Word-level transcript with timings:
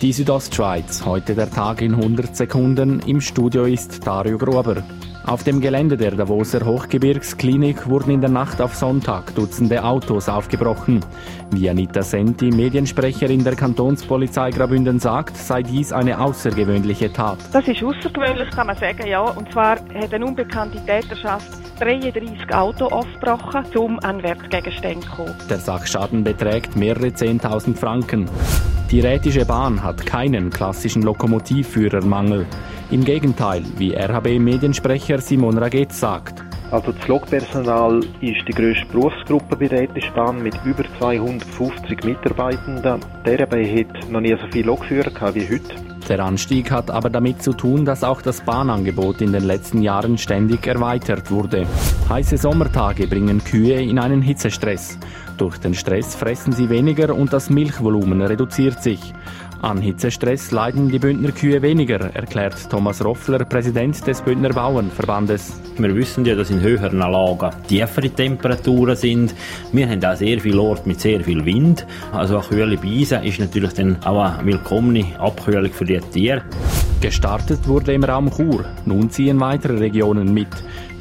Die 0.00 0.12
Südostschweiz, 0.12 1.04
heute 1.04 1.34
der 1.34 1.50
Tag 1.50 1.82
in 1.82 1.92
100 1.92 2.36
Sekunden. 2.36 3.00
Im 3.00 3.20
Studio 3.20 3.64
ist 3.64 4.06
Dario 4.06 4.38
Gruber. 4.38 4.84
Auf 5.26 5.42
dem 5.42 5.60
Gelände 5.60 5.96
der 5.96 6.12
Davoser 6.12 6.64
Hochgebirgsklinik 6.64 7.88
wurden 7.88 8.12
in 8.12 8.20
der 8.20 8.30
Nacht 8.30 8.60
auf 8.60 8.76
Sonntag 8.76 9.34
Dutzende 9.34 9.82
Autos 9.82 10.28
aufgebrochen. 10.28 11.04
Wie 11.50 11.68
Anita 11.68 12.02
Senti, 12.02 12.52
Mediensprecherin 12.52 13.42
der 13.42 13.56
Kantonspolizei 13.56 14.52
Graubünden 14.52 15.00
sagt, 15.00 15.36
sei 15.36 15.64
dies 15.64 15.92
eine 15.92 16.20
außergewöhnliche 16.20 17.12
Tat. 17.12 17.38
Das 17.52 17.66
ist 17.66 17.82
außergewöhnlich, 17.82 18.50
kann 18.50 18.68
man 18.68 18.76
sagen, 18.76 19.04
ja. 19.04 19.22
Und 19.22 19.50
zwar 19.50 19.80
hat 19.80 20.14
eine 20.14 20.24
unbekannte 20.24 20.78
Täterschaft 20.86 21.50
33 21.80 22.54
Autos 22.54 22.92
aufgebrochen, 22.92 23.64
um 23.76 23.98
an 23.98 24.22
Wertgegenstände 24.22 25.04
zu 25.04 25.10
kommen. 25.10 25.34
Der 25.50 25.58
Sachschaden 25.58 26.22
beträgt 26.22 26.76
mehrere 26.76 27.08
10.000 27.08 27.74
Franken. 27.74 28.30
Die 28.90 29.00
Rätische 29.00 29.44
Bahn 29.44 29.82
hat 29.82 30.06
keinen 30.06 30.48
klassischen 30.48 31.02
Lokomotivführermangel. 31.02 32.46
Im 32.90 33.04
Gegenteil, 33.04 33.62
wie 33.76 33.94
RHB-Mediensprecher 33.94 35.20
Simon 35.20 35.58
Ragetz 35.58 36.00
sagt. 36.00 36.42
Also 36.70 36.92
das 36.92 37.06
Lokpersonal 37.06 38.00
ist 38.22 38.48
die 38.48 38.52
grösste 38.52 38.86
Berufsgruppe 38.86 39.56
bei 39.56 39.68
der 39.68 39.80
Rätische 39.80 40.10
Bahn 40.12 40.42
mit 40.42 40.54
über 40.64 40.84
250 40.98 42.02
Mitarbeitenden. 42.02 43.00
Die 43.26 43.30
RHB 43.30 43.52
hat 43.78 44.10
noch 44.10 44.22
nie 44.22 44.34
so 44.40 44.46
viele 44.50 44.68
Lokführer 44.68 45.34
wie 45.34 45.46
heute. 45.46 45.97
Der 46.08 46.24
Anstieg 46.24 46.70
hat 46.70 46.90
aber 46.90 47.10
damit 47.10 47.42
zu 47.42 47.52
tun, 47.52 47.84
dass 47.84 48.04
auch 48.04 48.22
das 48.22 48.40
Bahnangebot 48.40 49.20
in 49.20 49.32
den 49.32 49.44
letzten 49.44 49.82
Jahren 49.82 50.18
ständig 50.18 50.66
erweitert 50.66 51.30
wurde. 51.30 51.66
Heiße 52.08 52.38
Sommertage 52.38 53.06
bringen 53.06 53.42
Kühe 53.44 53.80
in 53.80 53.98
einen 53.98 54.22
Hitzestress. 54.22 54.98
Durch 55.36 55.58
den 55.58 55.74
Stress 55.74 56.14
fressen 56.14 56.52
sie 56.52 56.68
weniger 56.68 57.14
und 57.14 57.32
das 57.32 57.50
Milchvolumen 57.50 58.22
reduziert 58.22 58.82
sich. 58.82 59.14
An 59.60 59.80
Hitzestress 59.82 60.52
leiden 60.52 60.88
die 60.88 61.00
Bündner 61.00 61.32
Kühe 61.32 61.60
weniger, 61.62 62.14
erklärt 62.14 62.70
Thomas 62.70 63.04
Roffler, 63.04 63.44
Präsident 63.44 64.06
des 64.06 64.22
Bündner 64.22 64.50
Bauernverbandes. 64.50 65.60
Wir 65.76 65.96
wissen 65.96 66.24
ja, 66.24 66.36
dass 66.36 66.50
in 66.50 66.60
höheren 66.60 66.98
Lagen 66.98 67.50
tiefere 67.66 68.08
Temperaturen 68.08 68.94
sind. 68.94 69.34
Wir 69.72 69.88
haben 69.88 70.04
auch 70.04 70.14
sehr 70.14 70.38
viele 70.38 70.60
Orte 70.60 70.88
mit 70.88 71.00
sehr 71.00 71.20
viel 71.24 71.44
Wind. 71.44 71.84
Also 72.12 72.38
eine 72.38 72.46
kühle 72.46 72.76
Beise 72.76 73.16
ist 73.16 73.40
natürlich 73.40 73.72
dann 73.72 73.96
auch 74.04 74.22
eine 74.22 74.46
willkommene 74.46 75.18
Abkühlung 75.18 75.72
für 75.72 75.84
Tiere. 76.12 76.42
Gestartet 77.00 77.66
wurde 77.66 77.92
im 77.94 78.04
Raum 78.04 78.30
Chur. 78.30 78.64
Nun 78.84 79.10
ziehen 79.10 79.40
weitere 79.40 79.78
Regionen 79.78 80.34
mit. 80.34 80.48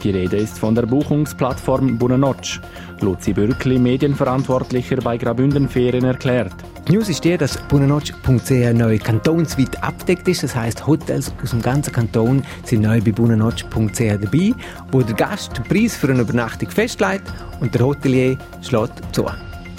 Die 0.04 0.12
Rede 0.12 0.38
ist 0.38 0.60
von 0.60 0.76
der 0.76 0.86
Buchungsplattform 0.86 1.98
Bunenotsch. 1.98 2.60
Luzi 3.02 3.34
Bürkli, 3.34 3.80
Medienverantwortlicher 3.80 4.98
bei 4.98 5.18
Grabünden 5.18 5.68
Ferien, 5.68 6.06
erklärt. 6.06 6.54
Die 6.88 6.94
News 6.94 7.10
ist 7.10 7.24
die, 7.24 7.36
dass 7.36 7.58
bunenotsch.ch 7.68 8.74
neu 8.74 8.98
kantonsweit 8.98 9.84
abdeckt 9.84 10.28
ist. 10.28 10.44
Das 10.44 10.56
heißt, 10.56 10.88
Hotels 10.88 11.34
aus 11.44 11.50
dem 11.50 11.62
ganzen 11.62 11.92
Kanton 11.92 12.44
sind 12.64 12.84
neu 12.84 13.02
bei 13.02 13.12
bunenotsch.ch 13.12 14.00
dabei, 14.00 14.54
wo 14.92 15.02
der 15.02 15.16
Gast 15.16 15.58
den 15.58 15.64
Preis 15.66 15.98
für 15.98 16.10
eine 16.10 16.22
Übernachtung 16.22 16.70
festlegt 16.70 17.24
und 17.60 17.74
der 17.74 17.86
Hotelier 17.86 18.38
schlägt 18.62 19.02
zu. 19.14 19.26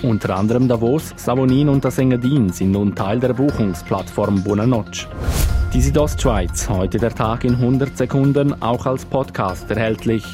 Unter 0.03 0.37
anderem 0.37 0.69
Davos, 0.69 1.13
Savonin 1.17 1.69
und 1.69 1.85
das 1.85 1.99
Engadin 1.99 2.51
sind 2.53 2.71
nun 2.71 2.95
Teil 2.95 3.19
der 3.19 3.33
Buchungsplattform 3.33 4.45
Bunenotsch. 4.45 5.07
Die 5.75 5.83
Südostschweiz, 5.83 6.69
heute 6.69 6.99
der 6.99 7.15
Tag 7.15 7.45
in 7.45 7.55
100 7.55 7.99
Sekunden, 7.99 8.63
auch 8.63 8.87
als 8.87 9.05
Podcast 9.05 9.69
erhältlich. 9.71 10.25